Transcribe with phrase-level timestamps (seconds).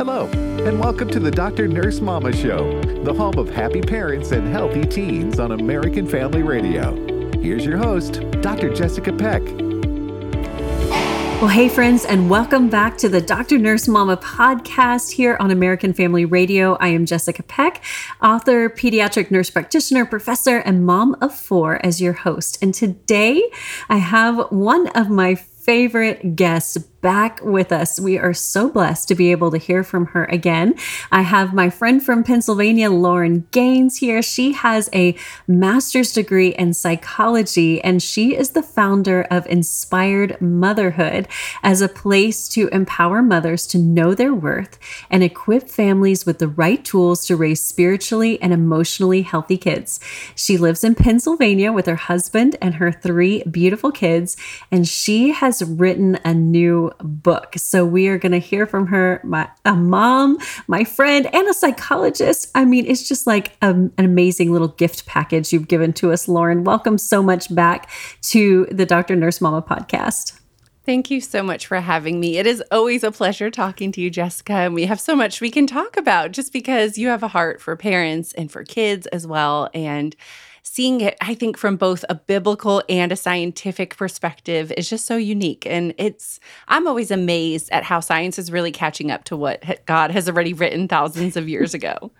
[0.00, 0.24] Hello,
[0.66, 1.68] and welcome to the Dr.
[1.68, 6.96] Nurse Mama Show, the home of happy parents and healthy teens on American Family Radio.
[7.38, 8.72] Here's your host, Dr.
[8.72, 9.42] Jessica Peck.
[11.42, 13.58] Well, hey, friends, and welcome back to the Dr.
[13.58, 16.78] Nurse Mama podcast here on American Family Radio.
[16.80, 17.84] I am Jessica Peck,
[18.22, 22.56] author, pediatric nurse practitioner, professor, and mom of four as your host.
[22.62, 23.42] And today
[23.90, 27.98] I have one of my favorite guests back with us.
[27.98, 30.74] We are so blessed to be able to hear from her again.
[31.10, 34.22] I have my friend from Pennsylvania, Lauren Gaines, here.
[34.22, 35.16] She has a
[35.46, 41.28] master's degree in psychology, and she is the founder of Inspired Motherhood
[41.62, 44.78] as a place to empower mothers to know their worth
[45.10, 50.00] and equip families with the right tools to raise spiritually and emotionally healthy kids.
[50.34, 54.36] She lives in Pennsylvania with her husband and her three beautiful kids,
[54.70, 57.54] and she has written a new book.
[57.56, 61.54] So we are going to hear from her, my a mom, my friend, and a
[61.54, 62.50] psychologist.
[62.54, 66.28] I mean, it's just like a, an amazing little gift package you've given to us,
[66.28, 66.64] Lauren.
[66.64, 67.90] Welcome so much back
[68.22, 69.16] to the Dr.
[69.16, 70.40] Nurse Mama podcast.
[70.86, 72.38] Thank you so much for having me.
[72.38, 74.54] It is always a pleasure talking to you, Jessica.
[74.54, 77.60] And we have so much we can talk about just because you have a heart
[77.60, 79.68] for parents and for kids as well.
[79.74, 80.16] And
[80.62, 85.16] seeing it, I think, from both a biblical and a scientific perspective is just so
[85.16, 85.66] unique.
[85.66, 90.10] And it's, I'm always amazed at how science is really catching up to what God
[90.10, 92.10] has already written thousands of years ago.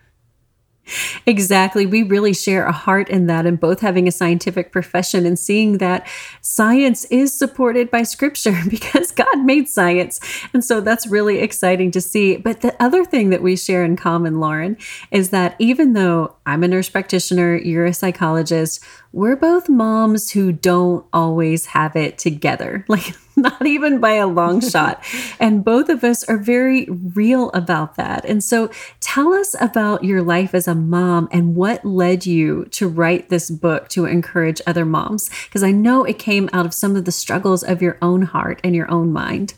[1.27, 1.87] Exactly.
[1.87, 5.79] We really share a heart in that, and both having a scientific profession and seeing
[5.79, 6.07] that
[6.41, 10.21] science is supported by scripture because God made science.
[10.53, 12.37] And so that's really exciting to see.
[12.37, 14.77] But the other thing that we share in common, Lauren,
[15.11, 18.83] is that even though I'm a nurse practitioner, you're a psychologist,
[19.13, 22.85] we're both moms who don't always have it together.
[22.91, 25.05] Like, not even by a long shot.
[25.39, 28.25] And both of us are very real about that.
[28.25, 32.89] And so tell us about your life as a mom and what led you to
[32.89, 35.31] write this book to encourage other moms.
[35.45, 38.61] Because I know it came out of some of the struggles of your own heart
[38.63, 39.55] and your own mind.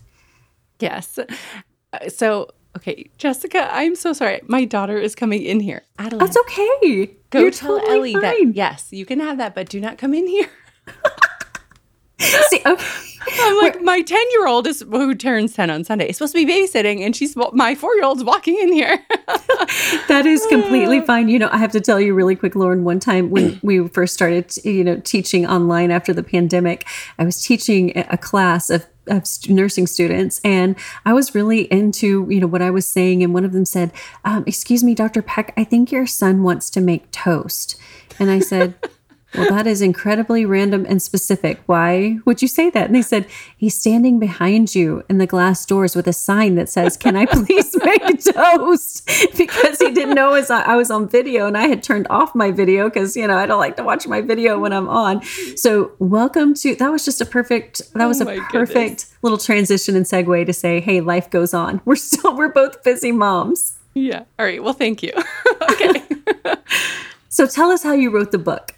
[0.80, 1.18] Yes.
[2.08, 4.40] So, okay, Jessica, I'm so sorry.
[4.46, 5.82] My daughter is coming in here.
[5.98, 6.26] Adelaide.
[6.26, 7.16] That's okay.
[7.30, 8.22] Go You're tell totally Ellie fine.
[8.22, 10.48] that, yes, you can have that, but do not come in here.
[12.22, 12.84] See, okay.
[13.30, 16.44] I'm like, my 10 year old is who turns 10 on Sunday is supposed to
[16.44, 18.98] be babysitting, and she's my four year old's walking in here.
[20.08, 21.28] that is completely fine.
[21.28, 24.14] You know, I have to tell you really quick, Lauren, one time when we first
[24.14, 26.86] started, you know, teaching online after the pandemic,
[27.18, 32.38] I was teaching a class of of nursing students and i was really into you
[32.38, 33.90] know what i was saying and one of them said
[34.24, 37.74] um, excuse me dr peck i think your son wants to make toast
[38.20, 38.74] and i said
[39.34, 41.60] well, that is incredibly random and specific.
[41.66, 42.86] Why would you say that?
[42.86, 43.26] And they said,
[43.56, 47.26] He's standing behind you in the glass doors with a sign that says, Can I
[47.26, 49.08] please make a toast?
[49.36, 52.50] Because he didn't know as I was on video and I had turned off my
[52.50, 55.22] video because, you know, I don't like to watch my video when I'm on.
[55.56, 59.14] So, welcome to that was just a perfect, that was oh a perfect goodness.
[59.22, 61.80] little transition and segue to say, Hey, life goes on.
[61.84, 63.78] We're still, we're both busy moms.
[63.94, 64.24] Yeah.
[64.38, 64.62] All right.
[64.62, 65.12] Well, thank you.
[65.70, 66.02] okay.
[67.28, 68.74] so, tell us how you wrote the book.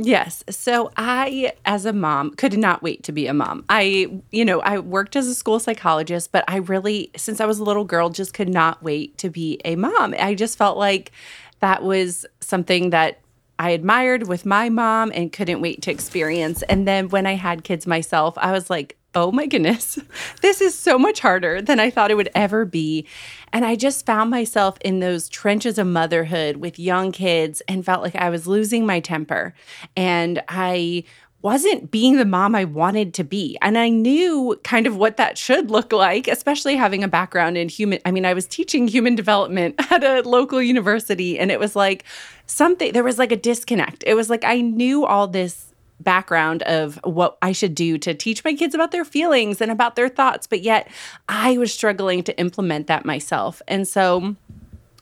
[0.00, 0.44] Yes.
[0.48, 3.64] So I, as a mom, could not wait to be a mom.
[3.68, 7.58] I, you know, I worked as a school psychologist, but I really, since I was
[7.58, 10.14] a little girl, just could not wait to be a mom.
[10.16, 11.10] I just felt like
[11.58, 13.18] that was something that
[13.58, 16.62] I admired with my mom and couldn't wait to experience.
[16.62, 19.98] And then when I had kids myself, I was like, oh my goodness,
[20.42, 23.06] this is so much harder than I thought it would ever be.
[23.52, 28.02] And I just found myself in those trenches of motherhood with young kids and felt
[28.02, 29.54] like I was losing my temper.
[29.96, 31.04] And I
[31.40, 33.56] wasn't being the mom I wanted to be.
[33.62, 37.68] And I knew kind of what that should look like, especially having a background in
[37.68, 38.00] human.
[38.04, 42.04] I mean, I was teaching human development at a local university, and it was like
[42.46, 44.02] something, there was like a disconnect.
[44.06, 45.68] It was like I knew all this
[46.00, 49.96] background of what I should do to teach my kids about their feelings and about
[49.96, 50.88] their thoughts, but yet
[51.28, 53.60] I was struggling to implement that myself.
[53.66, 54.36] And so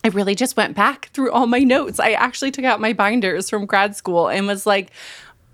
[0.04, 1.98] I really just went back through all my notes.
[1.98, 4.90] I actually took out my binders from grad school and was like,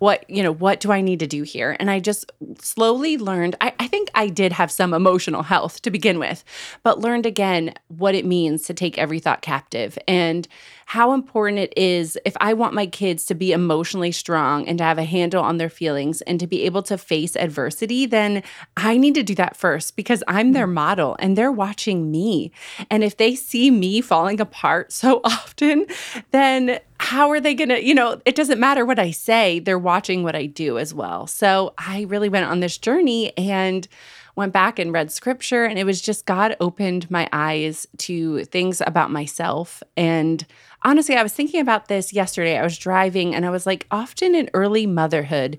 [0.02, 3.54] what you know what do i need to do here and i just slowly learned
[3.60, 6.42] I, I, think i did have some emotional health to begin with
[6.82, 10.48] but learned again what it means to take every thought captive and
[10.92, 14.84] how important it is if I want my kids to be emotionally strong and to
[14.84, 18.42] have a handle on their feelings and to be able to face adversity, then
[18.76, 20.74] I need to do that first because I'm their mm.
[20.74, 22.52] model and they're watching me.
[22.90, 25.86] And if they see me falling apart so often,
[26.30, 29.76] then how are they going to, you know, it doesn't matter what I say, they're
[29.78, 31.26] watching what I do as well.
[31.26, 33.88] So I really went on this journey and
[34.36, 35.64] went back and read scripture.
[35.64, 39.82] And it was just God opened my eyes to things about myself.
[39.96, 40.46] And
[40.82, 42.56] honestly, I was thinking about this yesterday.
[42.56, 45.58] I was driving and I was like, often in early motherhood,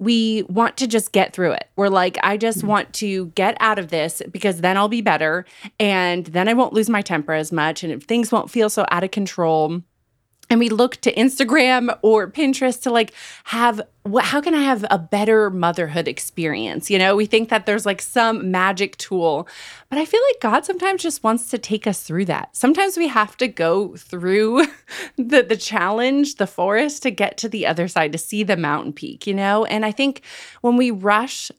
[0.00, 1.68] we want to just get through it.
[1.76, 2.66] We're like, I just mm-hmm.
[2.66, 5.44] want to get out of this because then I'll be better
[5.78, 9.04] and then I won't lose my temper as much and things won't feel so out
[9.04, 9.82] of control
[10.50, 13.14] and we look to Instagram or Pinterest to like
[13.44, 16.90] have what how can I have a better motherhood experience?
[16.90, 19.46] You know, we think that there's like some magic tool,
[19.88, 22.56] but I feel like God sometimes just wants to take us through that.
[22.56, 24.66] Sometimes we have to go through
[25.16, 28.92] the the challenge, the forest to get to the other side to see the mountain
[28.92, 29.64] peak, you know?
[29.66, 30.22] And I think
[30.62, 31.52] when we rush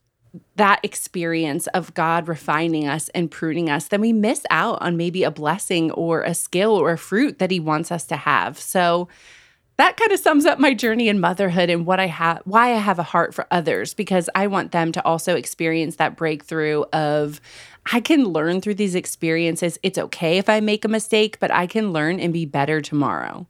[0.55, 5.23] that experience of God refining us and pruning us, then we miss out on maybe
[5.23, 8.57] a blessing or a skill or a fruit that He wants us to have.
[8.57, 9.09] So
[9.77, 12.77] that kind of sums up my journey in motherhood and what I have, why I
[12.77, 17.41] have a heart for others, because I want them to also experience that breakthrough of
[17.91, 19.79] I can learn through these experiences.
[19.81, 23.47] It's okay if I make a mistake, but I can learn and be better tomorrow.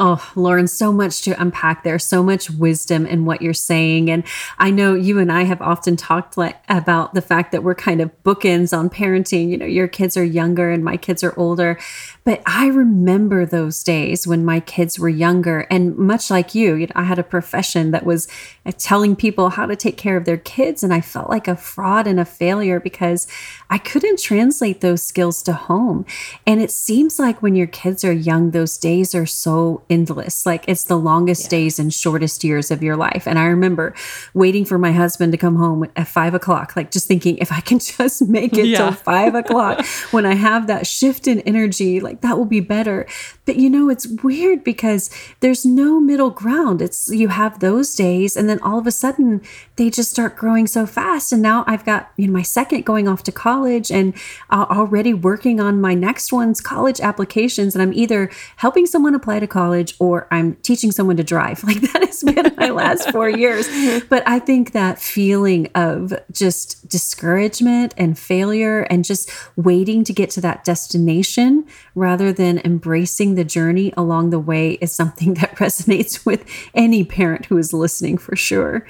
[0.00, 4.10] Oh, Lauren, so much to unpack there, so much wisdom in what you're saying.
[4.10, 4.22] And
[4.56, 8.00] I know you and I have often talked like, about the fact that we're kind
[8.00, 9.48] of bookends on parenting.
[9.48, 11.78] You know, your kids are younger and my kids are older.
[12.24, 15.66] But I remember those days when my kids were younger.
[15.70, 18.28] And much like you, you know, I had a profession that was
[18.66, 20.84] uh, telling people how to take care of their kids.
[20.84, 23.26] And I felt like a fraud and a failure because
[23.70, 26.04] I couldn't translate those skills to home.
[26.46, 30.46] And it seems like when your kids are young, those days are so endless.
[30.46, 31.58] Like it's the longest yeah.
[31.58, 33.26] days and shortest years of your life.
[33.26, 33.94] And I remember
[34.34, 37.60] waiting for my husband to come home at five o'clock, like just thinking, if I
[37.60, 38.78] can just make it yeah.
[38.78, 43.06] till five o'clock when I have that shift in energy, like that will be better.
[43.44, 46.82] But you know, it's weird because there's no middle ground.
[46.82, 49.40] It's you have those days, and then all of a sudden
[49.76, 51.32] they just start growing so fast.
[51.32, 54.14] And now I've got, you know, my second going off to college and
[54.50, 57.74] uh, already working on my next one's college applications.
[57.74, 61.64] And I'm either helping someone apply to college or I'm teaching someone to drive.
[61.68, 63.68] Like that has been my last four years.
[64.08, 70.30] But I think that feeling of just discouragement and failure and just waiting to get
[70.30, 76.24] to that destination rather than embracing the journey along the way is something that resonates
[76.24, 76.44] with
[76.74, 78.86] any parent who is listening for sure.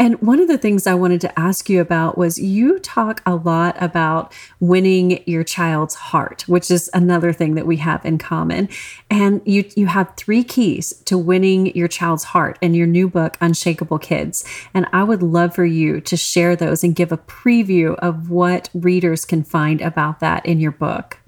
[0.00, 3.34] And one of the things I wanted to ask you about was you talk a
[3.34, 8.70] lot about winning your child's heart, which is another thing that we have in common.
[9.10, 13.36] And you you have three keys to winning your child's heart in your new book
[13.42, 14.42] Unshakable Kids.
[14.72, 18.70] And I would love for you to share those and give a preview of what
[18.72, 21.19] readers can find about that in your book.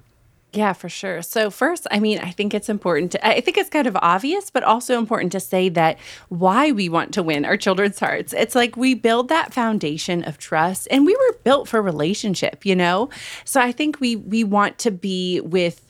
[0.55, 1.23] Yeah, for sure.
[1.23, 4.51] So, first, I mean, I think it's important to, I think it's kind of obvious,
[4.51, 5.97] but also important to say that
[6.29, 8.33] why we want to win our children's hearts.
[8.33, 12.75] It's like we build that foundation of trust and we were built for relationship, you
[12.75, 13.09] know?
[13.45, 15.82] So, I think we, we want to be with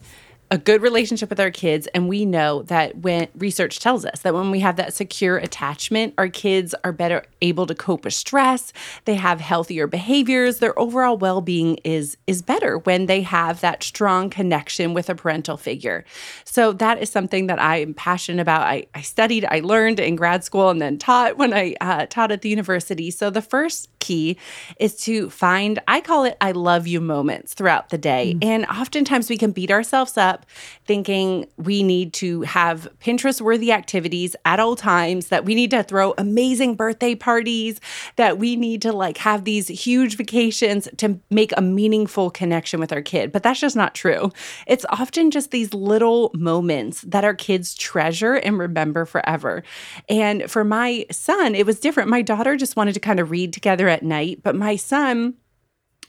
[0.54, 1.88] a good relationship with our kids.
[1.96, 6.14] And we know that when research tells us that when we have that secure attachment,
[6.16, 8.72] our kids are better able to cope with stress.
[9.06, 10.60] They have healthier behaviors.
[10.60, 15.16] Their overall well being is, is better when they have that strong connection with a
[15.16, 16.06] parental figure.
[16.44, 18.62] So that is something that I am passionate about.
[18.62, 22.32] I, I studied, I learned in grad school, and then taught when I uh, taught
[22.32, 23.10] at the university.
[23.10, 24.38] So the first key
[24.80, 28.36] is to find, I call it I love you moments throughout the day.
[28.36, 28.46] Mm.
[28.46, 30.46] And oftentimes we can beat ourselves up
[30.86, 35.82] thinking we need to have Pinterest worthy activities at all times, that we need to
[35.84, 37.80] throw amazing birthday parties,
[38.18, 42.92] that we need to like have these huge vacations to make a meaningful connection with
[42.92, 43.32] our kid.
[43.32, 44.32] But that's just not true.
[44.68, 49.64] It's often just these little moments that our kids treasure and remember forever.
[50.10, 52.10] And for my son, it was different.
[52.10, 55.36] My daughter just wanted to kind of read together at night, but my son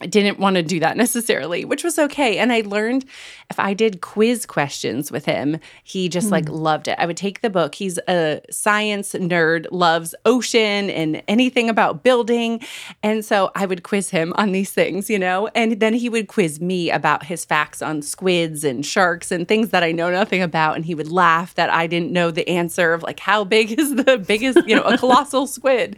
[0.01, 2.37] didn't want to do that necessarily, which was okay.
[2.37, 3.05] And I learned
[3.49, 6.31] if I did quiz questions with him, he just mm.
[6.31, 6.55] like hmm.
[6.55, 6.97] loved it.
[6.99, 7.75] I would take the book.
[7.75, 12.59] He's a science nerd, loves ocean and anything about building.
[13.03, 16.27] And so I would quiz him on these things, you know, and then he would
[16.27, 20.41] quiz me about his facts on squids and sharks and things that I know nothing
[20.41, 20.75] about.
[20.75, 23.95] And he would laugh that I didn't know the answer of like, how big is
[23.95, 25.95] the biggest, you know, a colossal squid.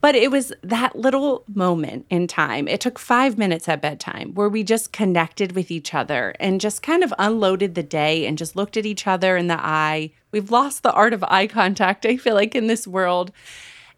[0.00, 2.66] But it was that little moment in time.
[2.68, 6.82] It took five minutes at bedtime where we just connected with each other and just
[6.82, 10.12] kind of unloaded the day and just looked at each other in the eye.
[10.32, 13.30] We've lost the art of eye contact, I feel like, in this world.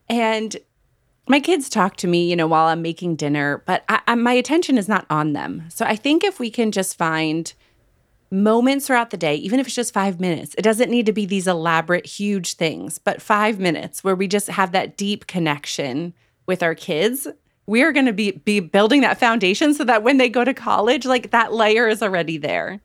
[0.08, 0.56] And
[1.28, 4.32] my kids talk to me, you know, while I'm making dinner, but I, I, my
[4.32, 5.64] attention is not on them.
[5.68, 7.52] So I think if we can just find
[8.32, 10.54] moments throughout the day, even if it's just five minutes.
[10.58, 14.48] It doesn't need to be these elaborate, huge things, but five minutes where we just
[14.48, 16.14] have that deep connection
[16.46, 17.28] with our kids
[17.66, 20.54] we are going to be be building that foundation so that when they go to
[20.54, 22.80] college, like that layer is already there.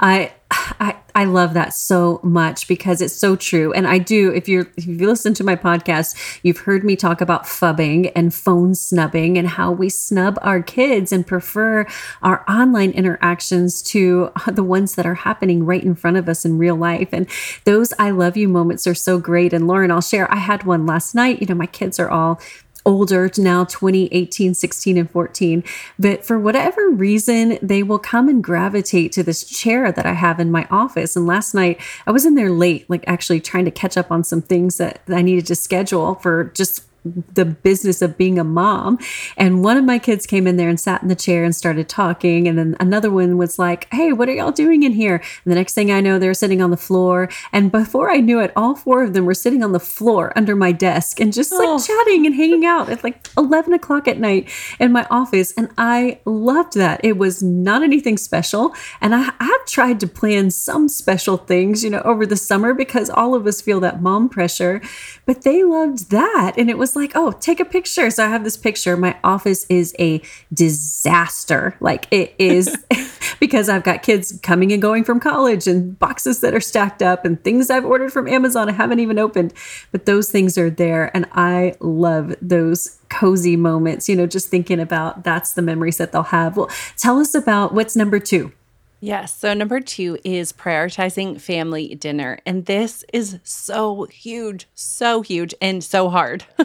[0.00, 0.32] I
[0.80, 3.72] I I love that so much because it's so true.
[3.72, 7.20] And I do, if you're if you listen to my podcast, you've heard me talk
[7.20, 11.86] about phubbing and phone snubbing and how we snub our kids and prefer
[12.22, 16.58] our online interactions to the ones that are happening right in front of us in
[16.58, 17.08] real life.
[17.12, 17.28] And
[17.64, 19.52] those I love you moments are so great.
[19.52, 21.40] And Lauren, I'll share, I had one last night.
[21.40, 22.40] You know, my kids are all
[22.86, 25.64] older now 20 18 16 and 14
[25.98, 30.38] but for whatever reason they will come and gravitate to this chair that i have
[30.38, 31.16] in my office.
[31.16, 34.24] And last night i was in there late like actually trying to catch up on
[34.24, 38.98] some things that i needed to schedule for just the business of being a mom.
[39.36, 41.88] And one of my kids came in there and sat in the chair and started
[41.88, 42.48] talking.
[42.48, 45.16] And then another one was like, Hey, what are y'all doing in here?
[45.16, 47.28] And the next thing I know, they're sitting on the floor.
[47.52, 50.56] And before I knew it, all four of them were sitting on the floor under
[50.56, 51.78] my desk and just like oh.
[51.78, 55.52] chatting and hanging out at like 11 o'clock at night in my office.
[55.56, 57.00] And I loved that.
[57.04, 58.74] It was not anything special.
[59.00, 63.10] And I have tried to plan some special things, you know, over the summer because
[63.10, 64.80] all of us feel that mom pressure,
[65.26, 66.54] but they loved that.
[66.56, 68.10] And it was like, oh, take a picture.
[68.10, 68.96] So I have this picture.
[68.96, 70.20] My office is a
[70.52, 71.76] disaster.
[71.80, 72.76] Like it is
[73.40, 77.24] because I've got kids coming and going from college and boxes that are stacked up
[77.24, 79.52] and things I've ordered from Amazon I haven't even opened.
[79.92, 81.14] But those things are there.
[81.14, 86.12] And I love those cozy moments, you know, just thinking about that's the memories that
[86.12, 86.56] they'll have.
[86.56, 88.52] Well, tell us about what's number two.
[89.04, 89.36] Yes.
[89.36, 92.38] So, number two is prioritizing family dinner.
[92.46, 96.46] And this is so huge, so huge, and so hard.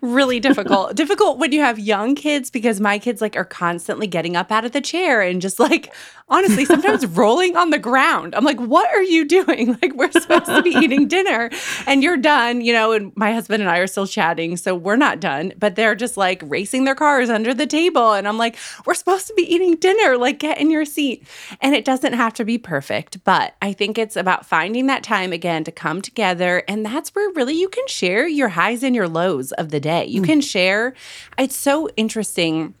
[0.00, 0.94] really difficult.
[1.02, 4.64] difficult when you have young kids because my kids like are constantly getting up out
[4.64, 5.92] of the chair and just like
[6.28, 8.36] honestly sometimes rolling on the ground.
[8.36, 9.76] I'm like, what are you doing?
[9.82, 11.50] Like, we're supposed to be eating dinner
[11.86, 14.56] and you're done, you know, and my husband and I are still chatting.
[14.56, 18.12] So, we're not done, but they're just like racing their cars under the table.
[18.12, 20.16] And I'm like, we're supposed to be eating dinner.
[20.16, 21.26] Like, get in your seat.
[21.60, 25.02] And and it doesn't have to be perfect, but I think it's about finding that
[25.02, 26.62] time again to come together.
[26.68, 30.04] And that's where really you can share your highs and your lows of the day.
[30.04, 30.26] You mm.
[30.26, 30.92] can share.
[31.38, 32.74] It's so interesting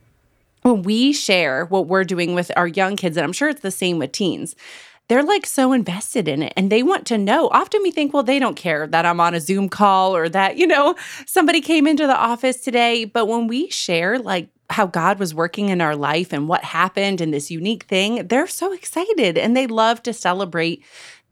[0.60, 3.70] when we share what we're doing with our young kids, and I'm sure it's the
[3.70, 4.54] same with teens
[5.08, 7.48] they're like so invested in it and they want to know.
[7.48, 10.56] Often we think, well, they don't care that I'm on a Zoom call or that,
[10.56, 10.94] you know,
[11.26, 13.04] somebody came into the office today.
[13.04, 17.20] But when we share like how God was working in our life and what happened
[17.20, 20.82] and this unique thing, they're so excited and they love to celebrate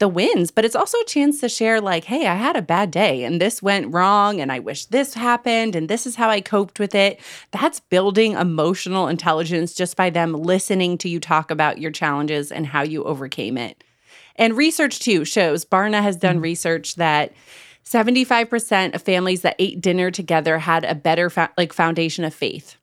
[0.00, 2.90] the wins, but it's also a chance to share, like, hey, I had a bad
[2.90, 6.40] day and this went wrong and I wish this happened and this is how I
[6.40, 7.20] coped with it.
[7.50, 12.66] That's building emotional intelligence just by them listening to you talk about your challenges and
[12.66, 13.84] how you overcame it.
[14.36, 16.44] And research too shows, Barna has done mm-hmm.
[16.44, 17.32] research that
[17.84, 22.76] 75% of families that ate dinner together had a better fa- like foundation of faith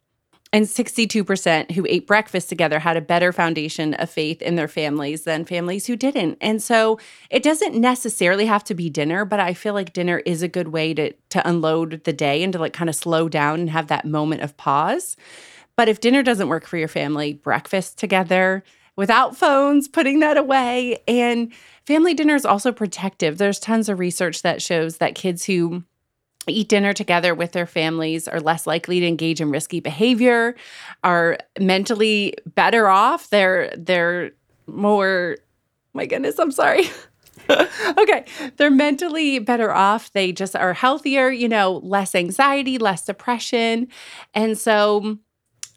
[0.54, 5.24] and 62% who ate breakfast together had a better foundation of faith in their families
[5.24, 6.38] than families who didn't.
[6.40, 7.00] And so
[7.30, 10.70] it doesn't necessarily have to be dinner, but I feel like dinner is a good
[10.70, 13.88] way to to unload the day and to like kind of slow down and have
[13.88, 15.18] that moment of pause.
[15.76, 18.64] But if dinner doesn't work for your family, breakfast together
[18.96, 21.54] without phones, putting that away and
[21.86, 23.38] family dinner is also protective.
[23.38, 25.84] There's tons of research that shows that kids who
[26.54, 30.56] eat dinner together with their families are less likely to engage in risky behavior
[31.04, 34.32] are mentally better off they're they're
[34.68, 35.38] more
[35.94, 36.84] my goodness i'm sorry.
[37.98, 38.26] Okay
[38.58, 43.88] they're mentally better off they just are healthier you know less anxiety less depression.
[44.34, 45.18] And so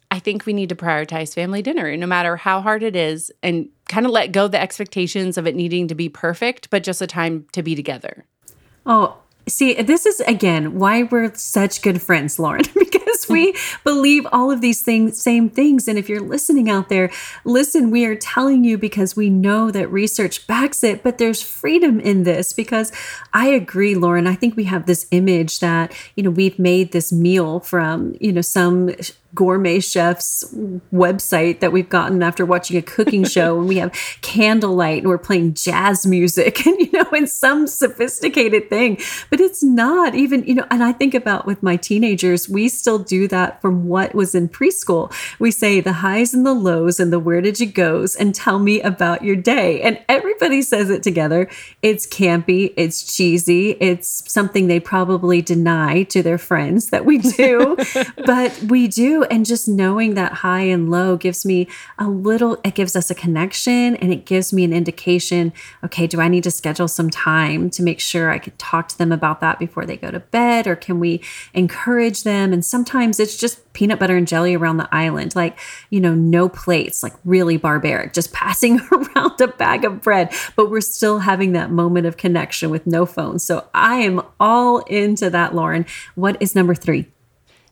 [0.09, 3.69] i think we need to prioritize family dinner no matter how hard it is and
[3.87, 7.07] kind of let go the expectations of it needing to be perfect but just a
[7.07, 8.25] time to be together.
[8.85, 9.17] Oh
[9.47, 14.61] See, this is again why we're such good friends, Lauren, because we believe all of
[14.61, 15.87] these things, same things.
[15.87, 17.11] And if you're listening out there,
[17.45, 21.99] listen, we are telling you because we know that research backs it, but there's freedom
[21.99, 22.91] in this because
[23.33, 24.27] I agree, Lauren.
[24.27, 28.31] I think we have this image that, you know, we've made this meal from, you
[28.31, 28.91] know, some
[29.33, 30.43] gourmet chef's
[30.93, 33.91] website that we've gotten after watching a cooking show and we have
[34.21, 38.97] candlelight and we're playing jazz music and you know in some sophisticated thing
[39.29, 43.00] but it's not even you know and i think about with my teenagers we still
[43.01, 47.11] do that from what was in preschool we say the highs and the lows and
[47.11, 51.03] the where did you goes and tell me about your day and everybody says it
[51.03, 51.49] together
[51.81, 57.77] it's campy it's cheesy it's something they probably deny to their friends that we do
[58.25, 61.67] but we do and just knowing that high and low gives me
[61.97, 65.53] a little, it gives us a connection and it gives me an indication
[65.83, 68.97] okay, do I need to schedule some time to make sure I can talk to
[68.97, 70.67] them about that before they go to bed?
[70.67, 71.21] Or can we
[71.53, 72.53] encourage them?
[72.53, 75.57] And sometimes sometimes it's just peanut butter and jelly around the island, like,
[75.89, 80.69] you know, no plates, like really barbaric, just passing around a bag of bread, but
[80.69, 83.39] we're still having that moment of connection with no phone.
[83.39, 85.85] So I am all into that, Lauren.
[86.15, 87.07] What is number three?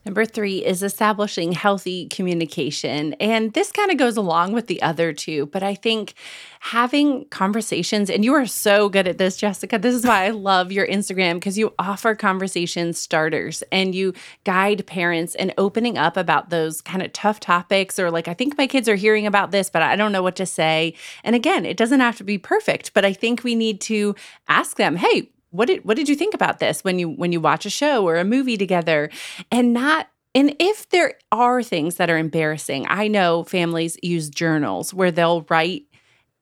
[0.06, 3.12] Number three is establishing healthy communication.
[3.14, 6.14] And this kind of goes along with the other two, but I think
[6.60, 9.78] having conversations, and you are so good at this, Jessica.
[9.78, 14.14] This is why I love your Instagram because you offer conversation starters and you
[14.44, 18.56] guide parents and opening up about those kind of tough topics, or like, I think
[18.56, 20.94] my kids are hearing about this, but I don't know what to say.
[21.24, 24.14] And again, it doesn't have to be perfect, but I think we need to
[24.48, 27.40] ask them, hey, what did what did you think about this when you when you
[27.40, 29.10] watch a show or a movie together?
[29.50, 34.94] And not and if there are things that are embarrassing i know families use journals
[34.94, 35.84] where they'll write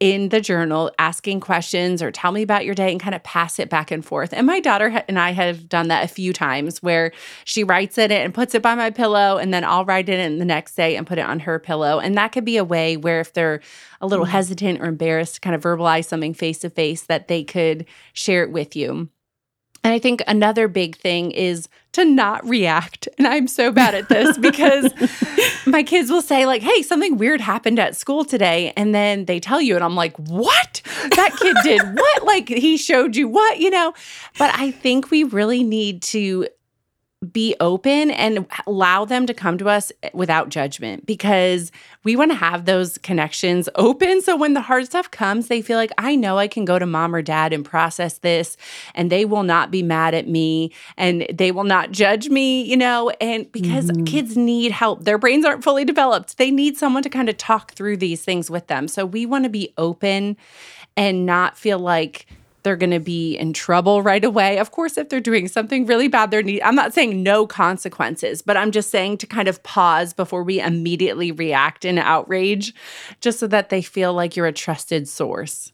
[0.01, 3.59] in the journal asking questions or tell me about your day and kind of pass
[3.59, 4.33] it back and forth.
[4.33, 7.11] And my daughter and I have done that a few times where
[7.45, 10.39] she writes it and puts it by my pillow and then I'll write it in
[10.39, 11.99] the next day and put it on her pillow.
[11.99, 13.61] And that could be a way where if they're
[14.01, 14.33] a little mm-hmm.
[14.33, 18.45] hesitant or embarrassed to kind of verbalize something face to face that they could share
[18.45, 19.09] it with you.
[19.85, 23.09] And I think another big thing is to not react.
[23.17, 24.93] And I'm so bad at this because
[25.67, 28.73] my kids will say, like, hey, something weird happened at school today.
[28.77, 30.83] And then they tell you, and I'm like, what?
[31.17, 32.25] That kid did what?
[32.25, 33.95] Like, he showed you what, you know?
[34.39, 36.49] But I think we really need to
[37.33, 41.73] be open and allow them to come to us without judgment because
[42.05, 44.23] we want to have those connections open.
[44.23, 46.87] So when the hard stuff comes, they feel like, I know I can go to
[46.87, 48.57] mom or dad and process this,
[48.95, 52.77] and they will not be mad at me and they will not judge me, you
[52.77, 53.11] know.
[53.21, 54.05] And because mm-hmm.
[54.05, 57.73] kids need help, their brains aren't fully developed, they need someone to kind of talk
[57.73, 58.87] through these things with them.
[58.87, 60.37] So we want to be open
[60.97, 62.27] and not feel like,
[62.69, 64.59] they're going to be in trouble right away.
[64.59, 66.61] Of course, if they're doing something really bad, they're need.
[66.61, 70.61] I'm not saying no consequences, but I'm just saying to kind of pause before we
[70.61, 72.75] immediately react in outrage,
[73.23, 75.73] just so that they feel like you're a trusted source.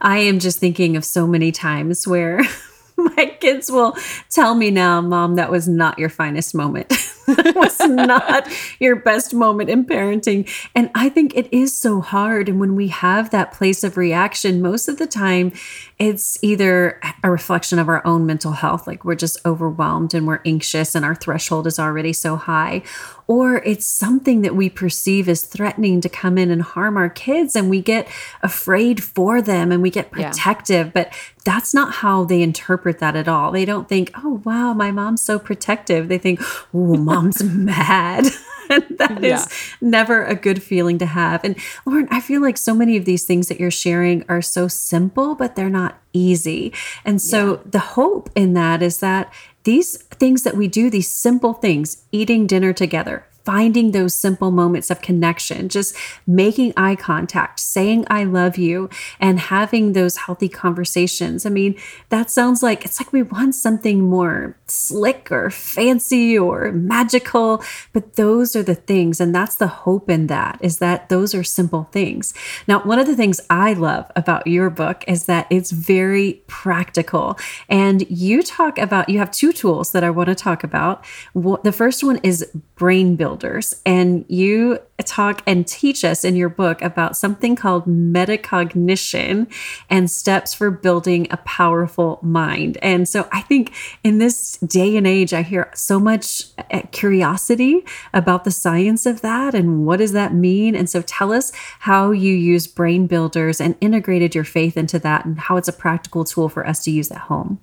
[0.00, 2.40] I am just thinking of so many times where
[2.96, 3.96] my kids will
[4.30, 6.92] tell me now, Mom, that was not your finest moment.
[7.54, 8.48] was not
[8.80, 10.48] your best moment in parenting.
[10.74, 12.48] And I think it is so hard.
[12.48, 15.52] And when we have that place of reaction, most of the time
[15.98, 20.40] it's either a reflection of our own mental health, like we're just overwhelmed and we're
[20.44, 22.82] anxious and our threshold is already so high,
[23.26, 27.56] or it's something that we perceive as threatening to come in and harm our kids
[27.56, 28.06] and we get
[28.42, 30.86] afraid for them and we get protective.
[30.86, 30.92] Yeah.
[30.94, 33.50] But that's not how they interpret that at all.
[33.50, 36.08] They don't think, oh, wow, my mom's so protective.
[36.08, 36.40] They think,
[36.72, 38.26] oh, mom's mad.
[38.68, 39.36] and that yeah.
[39.36, 39.48] is
[39.80, 41.44] never a good feeling to have.
[41.44, 44.68] And Lauren, I feel like so many of these things that you're sharing are so
[44.68, 46.72] simple, but they're not easy.
[47.04, 47.62] And so yeah.
[47.66, 49.32] the hope in that is that
[49.64, 54.90] these things that we do, these simple things, eating dinner together, finding those simple moments
[54.90, 61.46] of connection, just making eye contact, saying, I love you, and having those healthy conversations.
[61.46, 61.74] I mean,
[62.10, 68.16] that sounds like it's like we want something more slick or fancy or magical, but
[68.16, 69.20] those are the things.
[69.20, 72.34] And that's the hope in that is that those are simple things.
[72.66, 77.38] Now, one of the things I love about your book is that it's very practical.
[77.68, 81.04] And you talk about, you have two tools that I want to talk about.
[81.34, 83.74] The first one is brain builders.
[83.84, 89.50] And you talk and teach us in your book about something called metacognition
[89.88, 92.78] and steps for building a powerful mind.
[92.82, 97.84] And so I think in this day and age, I hear so much uh, curiosity
[98.12, 100.74] about the science of that and what does that mean.
[100.74, 105.24] And so tell us how you use brain builders and integrated your faith into that
[105.24, 107.60] and how it's a practical tool for us to use at home.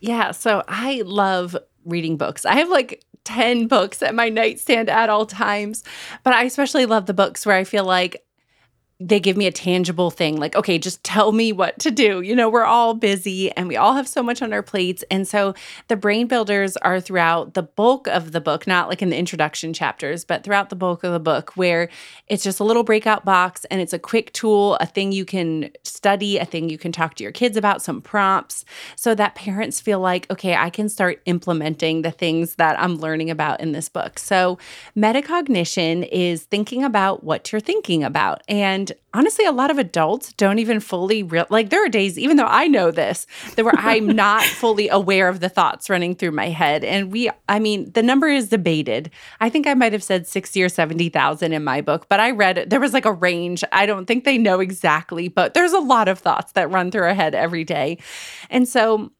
[0.00, 2.44] Yeah, so I love reading books.
[2.44, 5.84] I have like 10 books at my nightstand at all times.
[6.24, 8.24] But I especially love the books where I feel like
[9.00, 12.20] they give me a tangible thing like okay just tell me what to do.
[12.20, 15.04] You know we're all busy and we all have so much on our plates.
[15.10, 15.54] And so
[15.88, 19.72] the brain builders are throughout the bulk of the book not like in the introduction
[19.72, 21.88] chapters but throughout the bulk of the book where
[22.26, 25.70] it's just a little breakout box and it's a quick tool a thing you can
[25.84, 28.64] study a thing you can talk to your kids about some prompts
[28.96, 33.30] so that parents feel like okay i can start implementing the things that i'm learning
[33.30, 34.18] about in this book.
[34.18, 34.58] So
[34.96, 38.42] metacognition is thinking about what you're thinking about.
[38.48, 42.36] And honestly, a lot of adults don't even fully real like there are days, even
[42.36, 46.32] though I know this, that where I'm not fully aware of the thoughts running through
[46.32, 46.84] my head.
[46.84, 49.10] And we, I mean, the number is debated.
[49.40, 52.70] I think I might have said 60 or 70,000 in my book, but I read.
[52.70, 53.64] There was like a range.
[53.72, 57.02] I don't think they know exactly, but there's a lot of thoughts that run through
[57.02, 57.98] our head every day.
[58.50, 59.12] And so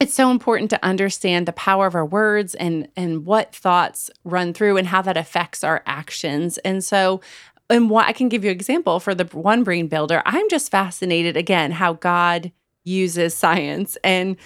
[0.00, 4.52] it's so important to understand the power of our words and and what thoughts run
[4.52, 6.58] through and how that affects our actions.
[6.58, 7.20] And so
[7.68, 10.22] and what I can give you an example for the one brain builder.
[10.24, 12.52] I'm just fascinated again how God
[12.84, 14.36] uses science and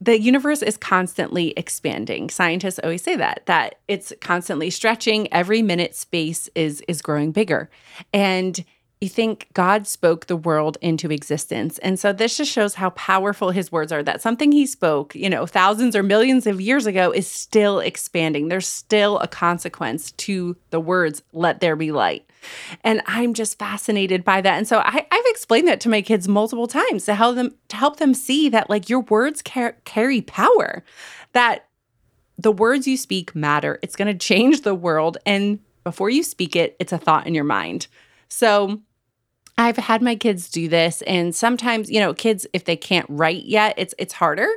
[0.00, 2.30] the universe is constantly expanding.
[2.30, 5.32] Scientists always say that that it's constantly stretching.
[5.32, 7.68] Every minute space is is growing bigger.
[8.12, 8.64] And
[9.00, 11.78] you think God spoke the world into existence.
[11.78, 15.30] And so this just shows how powerful his words are that something he spoke, you
[15.30, 18.48] know, thousands or millions of years ago is still expanding.
[18.48, 22.28] There's still a consequence to the words, let there be light.
[22.82, 24.58] And I'm just fascinated by that.
[24.58, 27.76] And so I, have explained that to my kids multiple times to help them to
[27.76, 30.84] help them see that like your words car- carry power,
[31.32, 31.66] that
[32.36, 33.78] the words you speak matter.
[33.82, 35.18] It's going to change the world.
[35.26, 37.88] And before you speak it, it's a thought in your mind.
[38.28, 38.80] So
[39.60, 43.44] I've had my kids do this and sometimes, you know, kids if they can't write
[43.44, 44.48] yet, it's it's harder,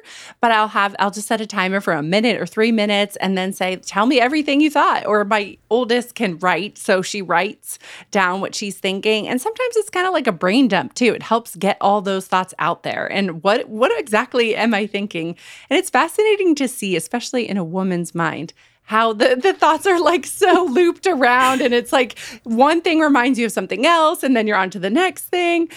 [0.42, 3.36] but I'll have I'll just set a timer for a minute or 3 minutes and
[3.36, 7.80] then say, "Tell me everything you thought." Or my oldest can write, so she writes
[8.12, 9.28] down what she's thinking.
[9.28, 11.14] And sometimes it's kind of like a brain dump too.
[11.16, 13.12] It helps get all those thoughts out there.
[13.12, 15.36] And what what exactly am I thinking?
[15.72, 18.54] And it's fascinating to see, especially in a woman's mind,
[18.92, 23.40] how the, the thoughts are like so looped around and it's like one thing reminds
[23.40, 25.70] you of something else and then you're on to the next thing.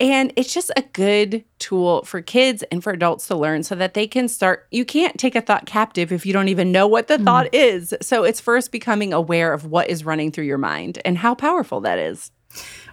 [0.00, 3.94] And it's just a good tool for kids and for adults to learn so that
[3.94, 7.08] they can start you can't take a thought captive if you don't even know what
[7.08, 7.24] the mm.
[7.24, 7.92] thought is.
[8.02, 11.80] So it's first becoming aware of what is running through your mind and how powerful
[11.80, 12.30] that is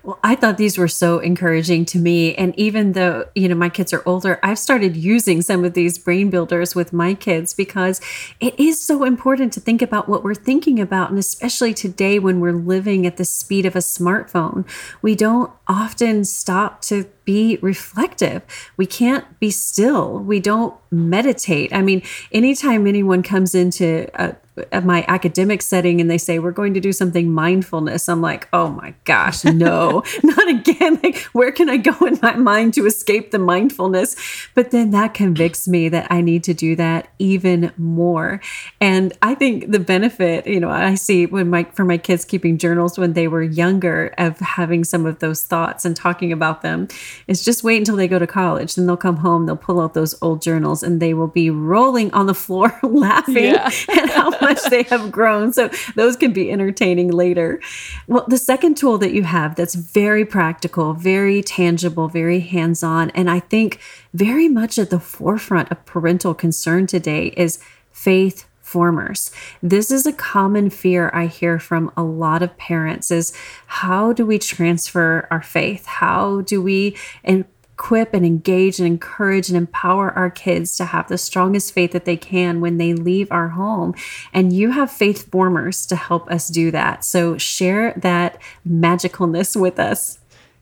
[0.03, 2.35] well, I thought these were so encouraging to me.
[2.35, 5.97] And even though, you know, my kids are older, I've started using some of these
[5.97, 7.99] brain builders with my kids because
[8.39, 11.09] it is so important to think about what we're thinking about.
[11.09, 14.67] And especially today when we're living at the speed of a smartphone,
[15.01, 18.41] we don't often stop to be reflective.
[18.77, 20.19] We can't be still.
[20.19, 21.73] We don't meditate.
[21.73, 24.35] I mean, anytime anyone comes into a,
[24.83, 28.07] my academic setting and they say we're going to do something mindfulness.
[28.09, 30.99] I'm like oh my gosh no not again.
[31.07, 34.15] Like where can i go in my mind to escape the mindfulness?
[34.55, 38.41] But then that convicts me that i need to do that even more.
[38.81, 42.57] And i think the benefit you know i see when my for my kids keeping
[42.57, 46.87] journals when they were younger of having some of those thoughts and talking about them
[47.27, 48.75] is just wait until they go to college.
[48.75, 52.13] Then they'll come home they'll pull out those old journals and they will be rolling
[52.13, 53.71] on the floor laughing yeah.
[53.89, 55.53] at how much they have grown.
[55.53, 57.59] So those can be entertaining later.
[58.07, 63.09] Well, the second tool that you have that's very practical, very tangible, very hands on,
[63.11, 63.79] and I think
[64.13, 67.59] very much at the forefront of parental concern today is
[67.91, 69.31] faith formers.
[69.63, 73.31] This is a common fear I hear from a lot of parents is
[73.65, 75.85] how do we transfer our faith?
[75.85, 77.45] How do we and
[77.77, 82.05] equip and engage and encourage and empower our kids to have the strongest faith that
[82.05, 83.93] they can when they leave our home.
[84.33, 87.05] And you have faith formers to help us do that.
[87.05, 90.17] So share that magicalness with us.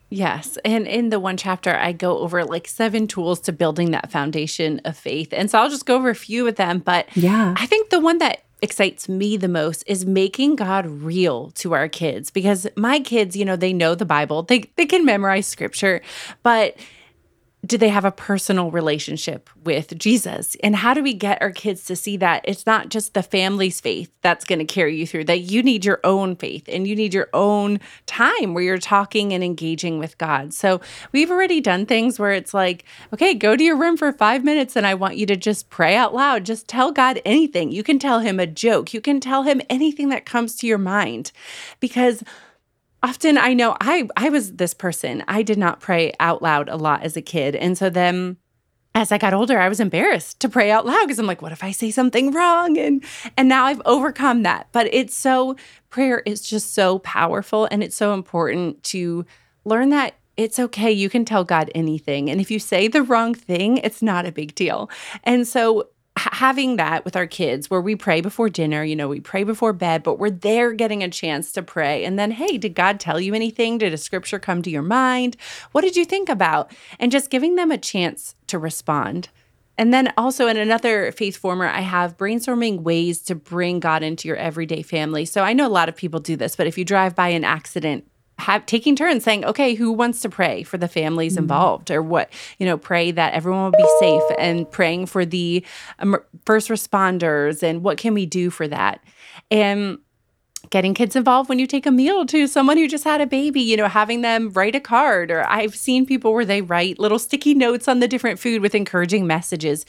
[0.09, 0.57] Yes.
[0.65, 4.81] And in the one chapter, I go over like seven tools to building that foundation
[4.83, 5.29] of faith.
[5.31, 6.79] And so I'll just go over a few of them.
[6.79, 11.51] But yeah, I think the one that excites me the most is making God real
[11.51, 15.05] to our kids because my kids, you know, they know the Bible, they, they can
[15.05, 16.01] memorize scripture,
[16.43, 16.75] but
[17.65, 20.55] do they have a personal relationship with Jesus?
[20.63, 23.79] And how do we get our kids to see that it's not just the family's
[23.81, 26.95] faith that's going to carry you through, that you need your own faith and you
[26.95, 30.53] need your own time where you're talking and engaging with God.
[30.53, 34.43] So we've already done things where it's like, okay, go to your room for five
[34.43, 36.45] minutes and I want you to just pray out loud.
[36.45, 37.71] Just tell God anything.
[37.71, 40.77] You can tell him a joke, you can tell him anything that comes to your
[40.77, 41.31] mind
[41.79, 42.23] because
[43.05, 45.23] often I know I I was this person.
[45.27, 47.55] I did not pray out loud a lot as a kid.
[47.55, 48.37] And so then
[48.95, 51.51] as I got older, I was embarrassed to pray out loud because I'm like, what
[51.51, 52.79] if I say something wrong?
[52.79, 53.03] And
[53.37, 54.69] and now I've overcome that.
[54.71, 55.55] But it's so
[55.91, 59.23] prayer is just so powerful and it's so important to
[59.65, 60.91] learn that it's okay.
[60.91, 62.29] You can tell God anything.
[62.29, 64.89] And if you say the wrong thing, it's not a big deal.
[65.23, 65.89] And so
[66.33, 69.73] having that with our kids where we pray before dinner, you know, we pray before
[69.73, 72.05] bed, but we're there getting a chance to pray.
[72.05, 73.77] And then, hey, did God tell you anything?
[73.77, 75.37] Did a scripture come to your mind?
[75.71, 76.71] What did you think about?
[76.99, 79.29] And just giving them a chance to respond.
[79.77, 84.27] And then also in another faith former, I have brainstorming ways to bring God into
[84.27, 85.25] your everyday family.
[85.25, 87.43] So I know a lot of people do this, but if you drive by an
[87.43, 91.43] accident, have taking turns saying, okay, who wants to pray for the families mm-hmm.
[91.43, 95.65] involved, or what you know, pray that everyone will be safe, and praying for the
[95.99, 99.03] um, first responders, and what can we do for that?
[99.49, 99.99] And
[100.69, 103.61] getting kids involved when you take a meal to someone who just had a baby,
[103.61, 105.31] you know, having them write a card.
[105.31, 108.75] Or I've seen people where they write little sticky notes on the different food with
[108.75, 109.85] encouraging messages.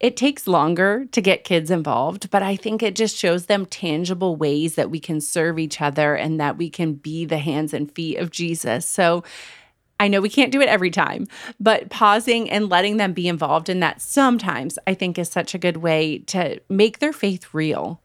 [0.00, 4.36] It takes longer to get kids involved, but I think it just shows them tangible
[4.36, 7.90] ways that we can serve each other and that we can be the hands and
[7.90, 8.86] feet of Jesus.
[8.86, 9.24] So,
[10.00, 11.28] I know we can't do it every time,
[11.60, 15.58] but pausing and letting them be involved in that sometimes I think is such a
[15.58, 18.00] good way to make their faith real.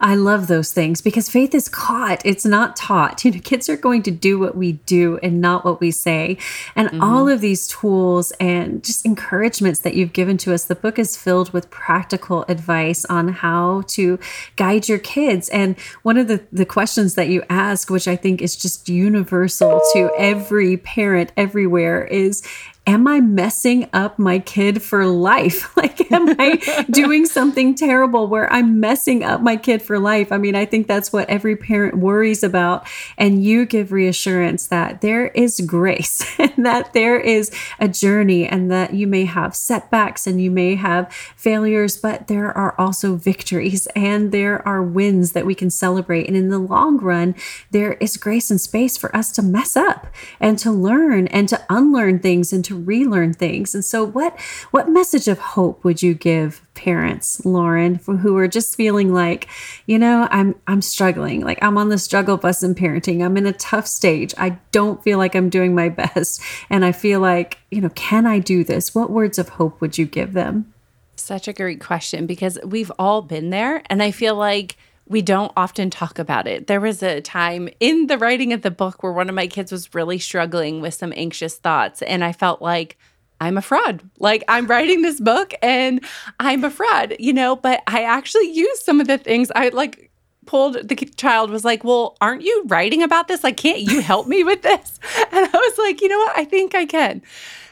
[0.00, 2.20] I love those things because faith is caught.
[2.24, 3.24] It's not taught.
[3.24, 6.36] You know, kids are going to do what we do and not what we say.
[6.76, 7.02] And mm-hmm.
[7.02, 11.16] all of these tools and just encouragements that you've given to us, the book is
[11.16, 14.18] filled with practical advice on how to
[14.56, 15.48] guide your kids.
[15.48, 19.80] And one of the, the questions that you ask, which I think is just universal
[19.94, 22.42] to every parent everywhere, is
[22.86, 25.70] am I messing up my kid for life?
[25.84, 30.32] Like, am I doing something terrible where I'm messing up my kid for life?
[30.32, 32.86] I mean, I think that's what every parent worries about.
[33.18, 38.70] And you give reassurance that there is grace and that there is a journey and
[38.70, 43.86] that you may have setbacks and you may have failures, but there are also victories
[43.94, 46.28] and there are wins that we can celebrate.
[46.28, 47.34] And in the long run,
[47.72, 50.06] there is grace and space for us to mess up
[50.40, 53.74] and to learn and to unlearn things and to relearn things.
[53.74, 54.38] And so what
[54.70, 59.48] what message of hope would you give parents, Lauren, who are just feeling like,
[59.86, 61.42] you know, I'm I'm struggling.
[61.42, 63.24] Like I'm on the struggle bus in parenting.
[63.24, 64.34] I'm in a tough stage.
[64.36, 68.26] I don't feel like I'm doing my best and I feel like, you know, can
[68.26, 68.94] I do this?
[68.94, 70.72] What words of hope would you give them?
[71.16, 75.52] Such a great question because we've all been there and I feel like we don't
[75.56, 76.66] often talk about it.
[76.66, 79.70] There was a time in the writing of the book where one of my kids
[79.70, 82.00] was really struggling with some anxious thoughts.
[82.02, 82.96] And I felt like,
[83.40, 84.02] I'm a fraud.
[84.18, 86.02] Like I'm writing this book and
[86.40, 90.10] I'm a fraud, you know, but I actually used some of the things I like
[90.46, 93.42] pulled the child was like, "Well, aren't you writing about this?
[93.42, 94.98] Like can't you help me with this?"
[95.32, 96.38] And I was like, "You know what?
[96.38, 97.22] I think I can."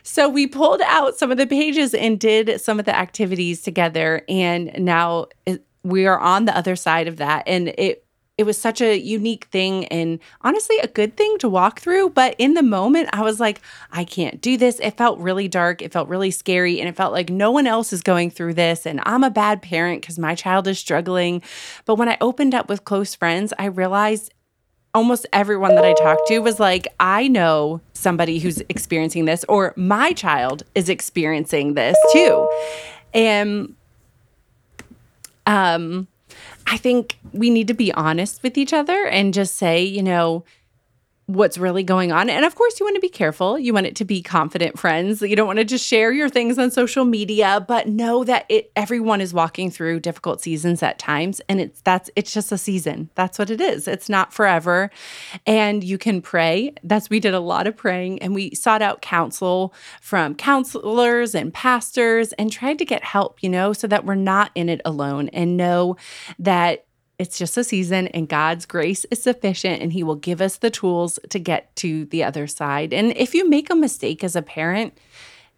[0.03, 4.23] So we pulled out some of the pages and did some of the activities together
[4.29, 5.27] and now
[5.83, 7.45] we are on the other side of that.
[7.47, 8.05] And it
[8.39, 12.11] it was such a unique thing and honestly a good thing to walk through.
[12.11, 14.81] But in the moment i was like i can't do this.
[14.81, 15.83] It felt really dark.
[15.83, 16.81] It felt really scary.
[16.81, 18.87] And it felt like no one else is going through this.
[18.87, 21.43] And i'm a bad parent because my child is struggling.
[21.85, 24.33] But when i opened up with close friends i realized
[24.95, 29.73] almost everyone that i talked to was like i know somebody who's experiencing this or
[29.77, 32.49] my child is experiencing this too.
[33.15, 33.75] And
[35.47, 36.09] um,
[36.67, 40.45] I think we need to be honest with each other and just say, you know,
[41.27, 42.29] what's really going on.
[42.29, 43.59] And of course, you want to be careful.
[43.59, 45.23] You want it to be confident friends.
[45.23, 48.73] You don't want to just share your things on social media, but know that it
[48.77, 53.09] everyone is walking through difficult seasons at times and it's that's it's just a season.
[53.15, 53.87] That's what it is.
[53.87, 54.91] It's not forever.
[55.47, 56.75] And you can pray.
[56.83, 61.55] That's we did a lot of praying and we sought out counsel from counselors and
[61.55, 65.29] pastors and tried to get help, you know, so that we're not in it alone
[65.29, 65.97] and know
[66.39, 66.85] that
[67.23, 70.71] it's just a season, and God's grace is sufficient, and He will give us the
[70.71, 72.93] tools to get to the other side.
[72.93, 74.99] And if you make a mistake as a parent,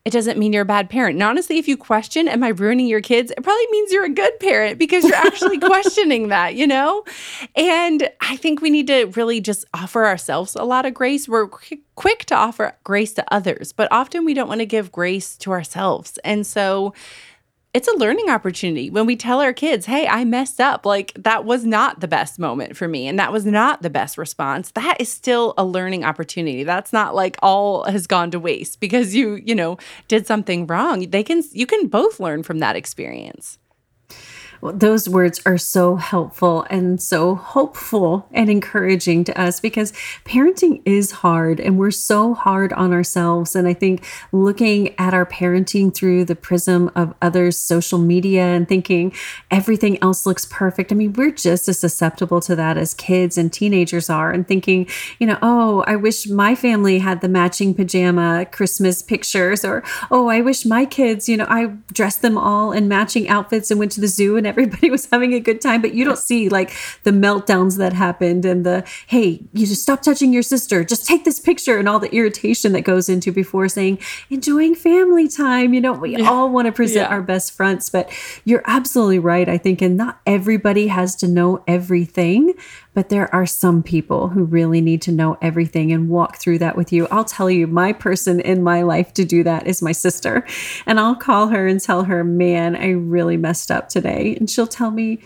[0.04, 1.14] it doesn't mean you're a bad parent.
[1.14, 3.30] And honestly, if you question, am I ruining your kids?
[3.30, 7.04] It probably means you're a good parent because you're actually questioning that, you know?
[7.56, 11.26] And I think we need to really just offer ourselves a lot of grace.
[11.26, 15.38] We're quick to offer grace to others, but often we don't want to give grace
[15.38, 16.18] to ourselves.
[16.18, 16.92] And so
[17.74, 20.86] it's a learning opportunity when we tell our kids, hey, I messed up.
[20.86, 24.16] Like that was not the best moment for me and that was not the best
[24.16, 24.70] response.
[24.70, 26.62] That is still a learning opportunity.
[26.62, 31.10] That's not like all has gone to waste because you, you know, did something wrong.
[31.10, 33.58] They can, you can both learn from that experience
[34.62, 39.92] those words are so helpful and so hopeful and encouraging to us because
[40.24, 43.54] parenting is hard and we're so hard on ourselves.
[43.54, 48.68] And I think looking at our parenting through the prism of others' social media and
[48.68, 49.12] thinking
[49.50, 50.92] everything else looks perfect.
[50.92, 54.88] I mean, we're just as susceptible to that as kids and teenagers are, and thinking,
[55.18, 60.28] you know, oh, I wish my family had the matching pajama Christmas pictures, or oh,
[60.28, 63.92] I wish my kids, you know, I dressed them all in matching outfits and went
[63.92, 66.72] to the zoo and everybody was having a good time, but you don't see like
[67.02, 71.24] the meltdowns that happened and the, hey, you just stop touching your sister, just take
[71.24, 73.98] this picture and all the irritation that goes into before saying,
[74.30, 75.74] enjoying family time.
[75.74, 76.28] You know, we yeah.
[76.28, 77.14] all want to present yeah.
[77.14, 78.10] our best fronts, but
[78.44, 79.82] you're absolutely right, I think.
[79.82, 82.54] And not everybody has to know everything,
[82.94, 86.76] but there are some people who really need to know everything and walk through that
[86.76, 87.06] with you.
[87.10, 90.46] I'll tell you, my person in my life to do that is my sister.
[90.86, 94.36] And I'll call her and tell her, man, I really messed up today.
[94.38, 95.18] And she'll tell me,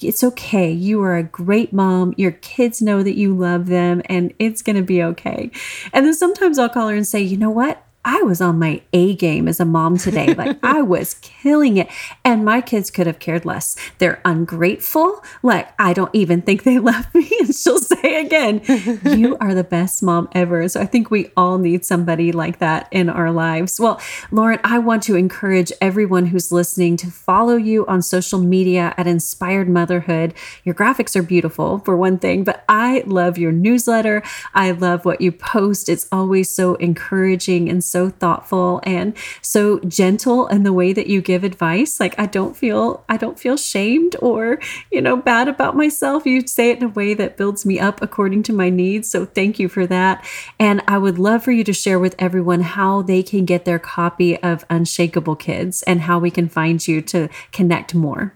[0.00, 0.70] It's okay.
[0.72, 2.12] You are a great mom.
[2.16, 5.50] Your kids know that you love them and it's going to be okay.
[5.92, 7.84] And then sometimes I'll call her and say, you know what?
[8.04, 10.34] I was on my A game as a mom today.
[10.34, 11.88] Like I was killing it.
[12.24, 13.76] And my kids could have cared less.
[13.98, 15.22] They're ungrateful.
[15.42, 17.30] Like I don't even think they love me.
[17.40, 18.62] And she'll say again,
[19.04, 20.68] You are the best mom ever.
[20.68, 23.78] So I think we all need somebody like that in our lives.
[23.78, 28.94] Well, Lauren, I want to encourage everyone who's listening to follow you on social media
[28.96, 30.34] at Inspired Motherhood.
[30.64, 34.22] Your graphics are beautiful, for one thing, but I love your newsletter.
[34.54, 35.88] I love what you post.
[35.88, 41.20] It's always so encouraging and so thoughtful and so gentle in the way that you
[41.20, 42.00] give advice.
[42.00, 44.58] Like I don't feel I don't feel shamed or,
[44.90, 46.26] you know, bad about myself.
[46.26, 49.10] You say it in a way that builds me up according to my needs.
[49.10, 50.24] So thank you for that.
[50.58, 53.78] And I would love for you to share with everyone how they can get their
[53.78, 58.34] copy of Unshakable Kids and how we can find you to connect more.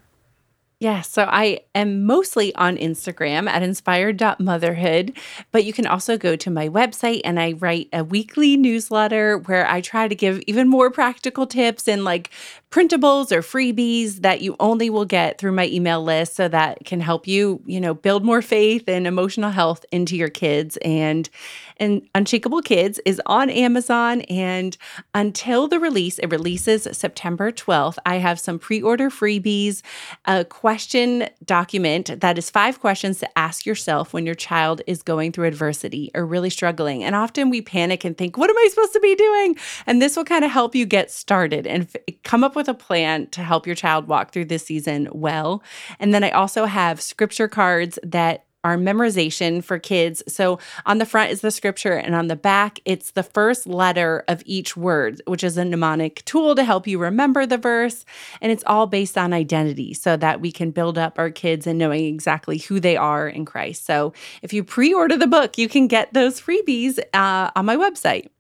[0.79, 5.17] Yeah, so I am mostly on Instagram at inspired.motherhood,
[5.51, 9.67] but you can also go to my website and I write a weekly newsletter where
[9.67, 12.29] I try to give even more practical tips and like
[12.71, 17.01] printables or freebies that you only will get through my email list so that can
[17.01, 21.31] help you, you know, build more faith and emotional health into your kids and
[21.79, 24.23] and Unshakable Kids is on Amazon.
[24.23, 24.77] And
[25.15, 27.99] until the release, it releases September 12th.
[28.07, 29.83] I have some pre order freebies,
[30.25, 35.33] a question document that is five questions to ask yourself when your child is going
[35.33, 37.05] through adversity or really struggling.
[37.05, 39.57] And often we panic and think, what am I supposed to be doing?
[39.87, 42.75] And this will kind of help you get started and f- come up with a
[42.75, 45.63] plan to help your child walk through this season well.
[45.99, 50.25] And then I also have scripture cards that our memorization for kids.
[50.27, 54.25] So on the front is the scripture, and on the back, it's the first letter
[54.27, 58.05] of each word, which is a mnemonic tool to help you remember the verse.
[58.41, 61.79] And it's all based on identity so that we can build up our kids and
[61.79, 63.87] knowing exactly who they are in Christ.
[63.87, 67.77] So if you pre order the book, you can get those freebies uh, on my
[67.77, 68.31] website.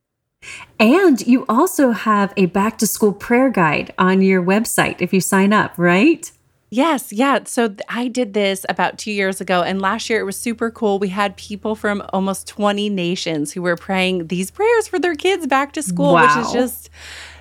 [0.80, 5.20] And you also have a back to school prayer guide on your website if you
[5.20, 6.30] sign up, right?
[6.68, 7.40] Yes, yeah.
[7.44, 10.70] So th- I did this about two years ago, and last year it was super
[10.70, 10.98] cool.
[10.98, 15.46] We had people from almost 20 nations who were praying these prayers for their kids
[15.46, 16.26] back to school, wow.
[16.26, 16.90] which is just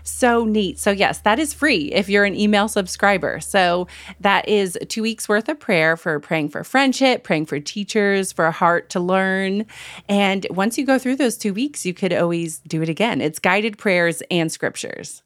[0.03, 0.77] so neat.
[0.77, 3.39] So, yes, that is free if you're an email subscriber.
[3.39, 3.87] So,
[4.19, 8.45] that is two weeks worth of prayer for praying for friendship, praying for teachers, for
[8.45, 9.65] a heart to learn.
[10.07, 13.21] And once you go through those two weeks, you could always do it again.
[13.21, 15.23] It's guided prayers and scriptures.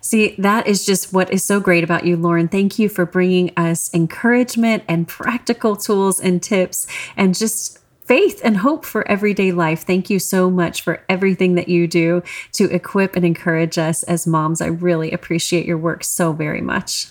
[0.00, 2.48] See, that is just what is so great about you, Lauren.
[2.48, 8.58] Thank you for bringing us encouragement and practical tools and tips and just faith and
[8.58, 9.82] hope for everyday life.
[9.86, 12.22] Thank you so much for everything that you do
[12.52, 14.60] to equip and encourage us as moms.
[14.60, 17.06] I really appreciate your work so very much.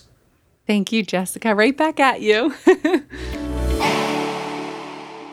[0.67, 1.55] Thank you, Jessica.
[1.55, 2.53] Right back at you.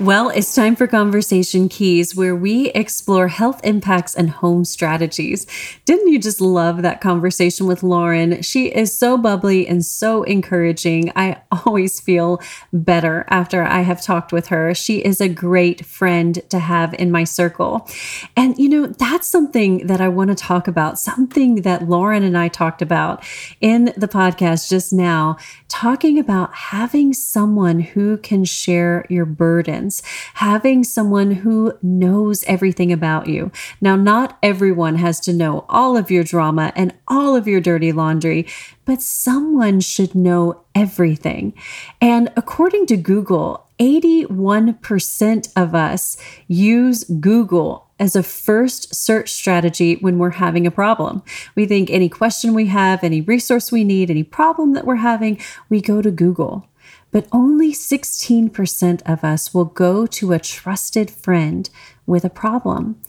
[0.01, 5.45] Well, it's time for Conversation Keys, where we explore health impacts and home strategies.
[5.87, 8.41] Didn't you just love that conversation with Lauren?
[8.43, 11.11] She is so bubbly and so encouraging.
[11.17, 12.41] I always feel
[12.73, 14.73] better after I have talked with her.
[14.73, 17.89] She is a great friend to have in my circle.
[18.37, 22.39] And, you know, that's something that I want to talk about, something that Lauren and
[22.39, 23.25] I talked about
[23.61, 30.03] in the podcast just now, talking about having someone who can share your burdens,
[30.35, 33.53] having someone who knows everything about you.
[33.81, 37.93] Now, not everyone has to know all of your drama and all of your dirty
[37.93, 38.47] laundry,
[38.85, 41.55] but someone should know everything.
[42.01, 46.17] And according to Google, 81% of us
[46.49, 51.23] use Google as a first search strategy when we're having a problem.
[51.55, 55.41] We think any question we have, any resource we need, any problem that we're having,
[55.69, 56.69] we go to Google
[57.11, 61.71] but only 16% of us will go to a trusted friend
[62.07, 63.01] with a problem.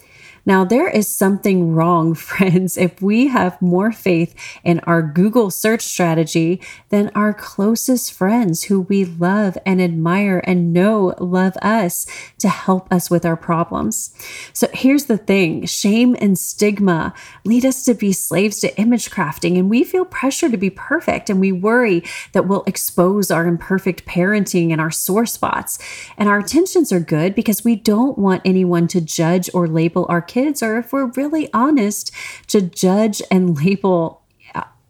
[0.45, 5.81] Now, there is something wrong, friends, if we have more faith in our Google search
[5.81, 12.05] strategy than our closest friends who we love and admire and know love us
[12.39, 14.13] to help us with our problems.
[14.53, 19.57] So here's the thing shame and stigma lead us to be slaves to image crafting,
[19.57, 24.05] and we feel pressure to be perfect, and we worry that we'll expose our imperfect
[24.05, 25.79] parenting and our sore spots.
[26.17, 30.21] And our intentions are good because we don't want anyone to judge or label our
[30.29, 32.11] kids, or if we're really honest,
[32.47, 34.19] to judge and label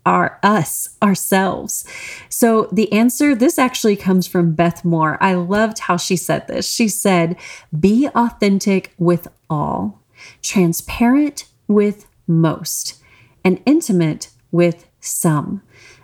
[0.06, 1.86] our us ourselves.
[2.30, 5.18] So the answer this actually comes from Beth Moore.
[5.22, 6.70] I loved how she said this.
[6.74, 7.36] She said,
[7.78, 10.02] "Be authentic with all,
[10.42, 13.02] transparent with most,
[13.44, 15.62] and intimate with some."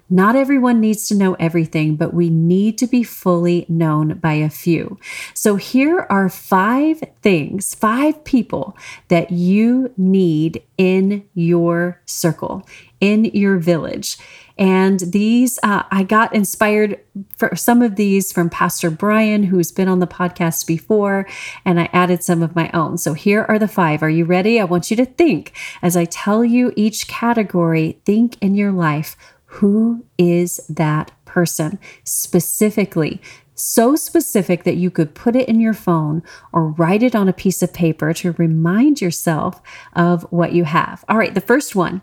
[0.10, 4.50] Not everyone needs to know everything, but we need to be fully known by a
[4.50, 5.00] few.
[5.34, 8.78] So here are five things, five people
[9.08, 12.68] that you need in your circle,
[13.00, 14.18] in your village.
[14.58, 17.00] And these, uh, I got inspired
[17.36, 21.28] for some of these from Pastor Brian, who's been on the podcast before,
[21.66, 22.98] and I added some of my own.
[22.98, 24.02] So here are the five.
[24.02, 24.60] Are you ready?
[24.60, 25.52] I want you to think
[25.82, 29.18] as I tell you each category, think in your life
[29.56, 33.22] who is that person specifically?
[33.54, 37.34] So specific that you could put it in your phone or write it on a
[37.34, 39.62] piece of paper to remind yourself
[39.94, 41.06] of what you have.
[41.08, 42.02] All right, the first one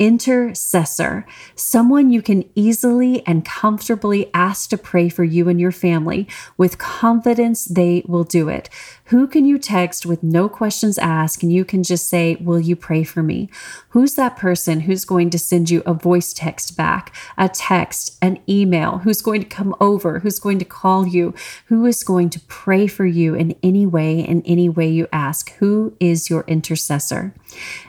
[0.00, 6.26] intercessor, someone you can easily and comfortably ask to pray for you and your family
[6.56, 8.70] with confidence they will do it.
[9.06, 12.76] Who can you text with no questions asked and you can just say, Will you
[12.76, 13.50] pray for me?
[13.90, 18.40] Who's that person who's going to send you a voice text back, a text, an
[18.48, 18.98] email?
[18.98, 20.20] Who's going to come over?
[20.20, 21.34] Who's going to call you?
[21.66, 25.52] Who is going to pray for you in any way, in any way you ask?
[25.56, 27.34] Who is your intercessor?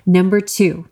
[0.05, 0.89] Number two,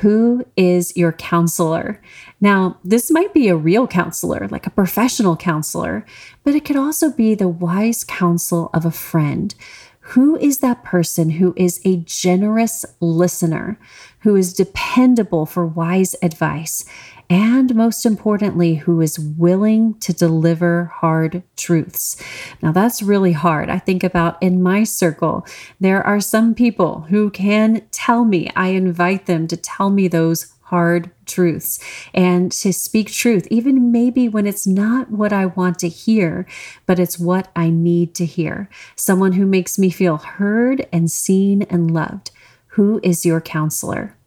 [0.00, 2.00] who is your counselor?
[2.40, 6.06] Now, this might be a real counselor, like a professional counselor,
[6.44, 9.54] but it could also be the wise counsel of a friend.
[10.12, 13.78] Who is that person who is a generous listener,
[14.28, 16.84] who is dependable for wise advice,
[17.30, 22.22] and most importantly, who is willing to deliver hard truths.
[22.60, 23.70] Now, that's really hard.
[23.70, 25.46] I think about in my circle,
[25.80, 30.52] there are some people who can tell me, I invite them to tell me those
[30.64, 35.88] hard truths and to speak truth, even maybe when it's not what I want to
[35.88, 36.44] hear,
[36.84, 38.68] but it's what I need to hear.
[38.94, 42.30] Someone who makes me feel heard and seen and loved.
[42.72, 44.17] Who is your counselor?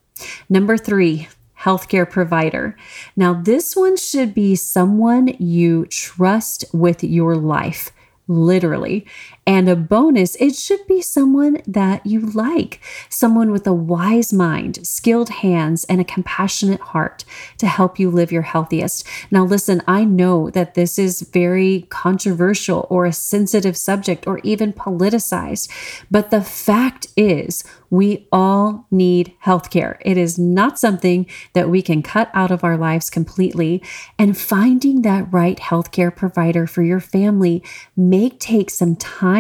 [0.50, 1.28] Number three,
[1.60, 2.76] healthcare provider.
[3.16, 7.92] Now, this one should be someone you trust with your life
[8.28, 9.06] literally.
[9.48, 12.80] And a bonus, it should be someone that you like,
[13.10, 17.26] someone with a wise mind, skilled hands, and a compassionate heart
[17.58, 19.06] to help you live your healthiest.
[19.32, 24.74] Now, listen, I know that this is very controversial or a sensitive subject or even
[24.74, 25.70] politicized,
[26.12, 29.98] but the fact is, we all need healthcare.
[30.00, 33.84] It is not something that we can cut out of our lives completely.
[34.18, 37.62] And finding that right healthcare provider for your family
[37.98, 39.31] may take some time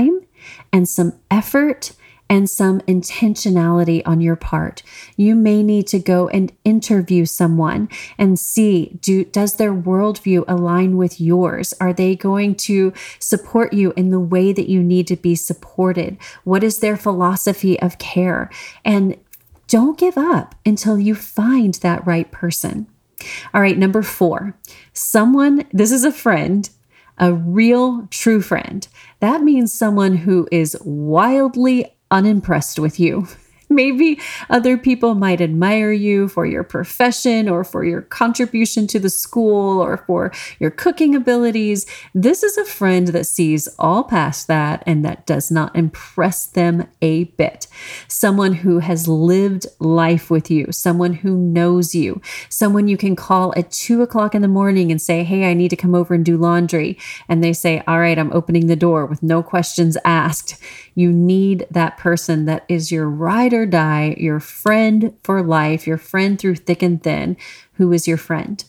[0.71, 1.93] and some effort
[2.31, 4.83] and some intentionality on your part.
[5.17, 10.95] You may need to go and interview someone and see do does their worldview align
[10.95, 11.73] with yours?
[11.81, 16.17] Are they going to support you in the way that you need to be supported?
[16.45, 18.49] What is their philosophy of care?
[18.85, 19.17] And
[19.67, 22.87] don't give up until you find that right person.
[23.53, 24.57] All right, number 4.
[24.93, 26.69] Someone, this is a friend
[27.21, 28.87] a real true friend.
[29.19, 33.27] That means someone who is wildly unimpressed with you.
[33.71, 34.19] Maybe
[34.49, 39.79] other people might admire you for your profession or for your contribution to the school
[39.79, 41.85] or for your cooking abilities.
[42.13, 46.87] This is a friend that sees all past that and that does not impress them
[47.01, 47.67] a bit.
[48.09, 53.53] Someone who has lived life with you, someone who knows you, someone you can call
[53.55, 56.25] at two o'clock in the morning and say, Hey, I need to come over and
[56.25, 56.97] do laundry.
[57.29, 60.57] And they say, All right, I'm opening the door with no questions asked.
[60.93, 65.97] You need that person that is your ride or die, your friend for life, your
[65.97, 67.37] friend through thick and thin,
[67.73, 68.63] who is your friend.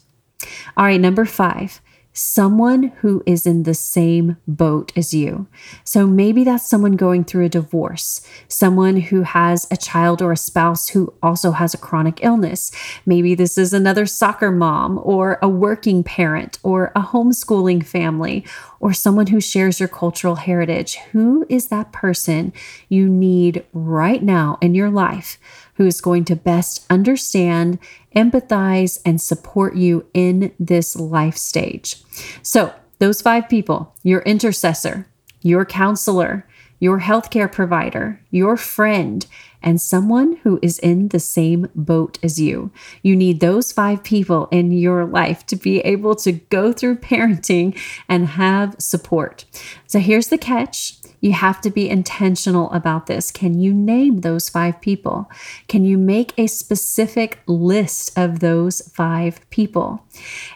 [0.75, 1.81] All right, number five,
[2.13, 5.47] someone who is in the same boat as you.
[5.83, 10.37] So maybe that's someone going through a divorce, someone who has a child or a
[10.37, 12.71] spouse who also has a chronic illness.
[13.05, 18.45] Maybe this is another soccer mom or a working parent or a homeschooling family
[18.79, 20.97] or someone who shares your cultural heritage.
[21.13, 22.53] Who is that person
[22.89, 25.39] you need right now in your life?
[25.75, 27.79] Who is going to best understand,
[28.15, 32.03] empathize, and support you in this life stage.
[32.41, 35.07] So, those five people your intercessor,
[35.41, 36.47] your counselor,
[36.83, 39.25] your healthcare provider, your friend,
[39.61, 42.69] and someone who is in the same boat as you.
[43.01, 47.79] You need those five people in your life to be able to go through parenting
[48.09, 49.45] and have support.
[49.87, 53.31] So here's the catch you have to be intentional about this.
[53.31, 55.31] Can you name those five people?
[55.69, 60.05] Can you make a specific list of those five people?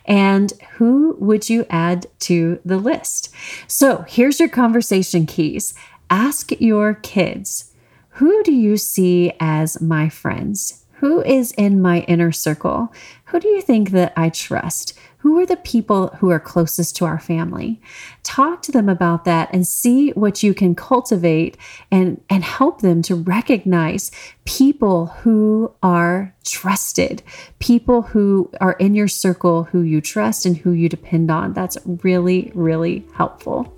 [0.04, 3.30] And who would you add to the list?
[3.68, 5.74] So here's your conversation keys.
[6.10, 7.74] Ask your kids,
[8.12, 10.86] who do you see as my friends?
[11.00, 12.92] Who is in my inner circle?
[13.26, 14.98] Who do you think that I trust?
[15.20, 17.82] Who are the people who are closest to our family?
[18.24, 21.58] Talk to them about that and see what you can cultivate
[21.92, 24.10] and, and help them to recognize
[24.46, 27.22] people who are trusted,
[27.60, 31.54] people who are in your circle who you trust and who you depend on.
[31.54, 33.77] That's really, really helpful.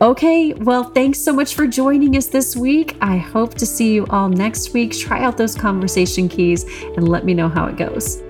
[0.00, 2.96] Okay, well, thanks so much for joining us this week.
[3.00, 4.92] I hope to see you all next week.
[4.92, 6.64] Try out those conversation keys
[6.96, 8.22] and let me know how it goes.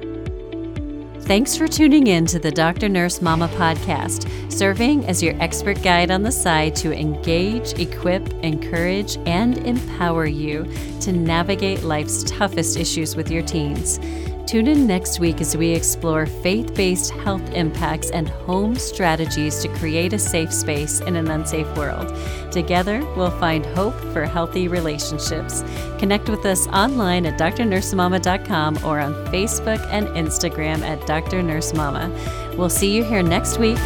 [1.28, 2.88] Thanks for tuning in to the Dr.
[2.88, 9.18] Nurse Mama podcast, serving as your expert guide on the side to engage, equip, encourage,
[9.26, 10.66] and empower you
[11.02, 14.00] to navigate life's toughest issues with your teens.
[14.48, 19.68] Tune in next week as we explore faith based health impacts and home strategies to
[19.68, 22.10] create a safe space in an unsafe world.
[22.50, 25.62] Together, we'll find hope for healthy relationships.
[25.98, 31.42] Connect with us online at drnursemama.com or on Facebook and Instagram at Dr.
[31.42, 32.10] Nurse Mama.
[32.56, 33.78] We'll see you here next week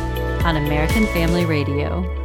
[0.44, 2.21] on American Family Radio.